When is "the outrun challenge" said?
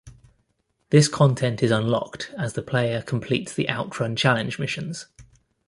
3.53-4.57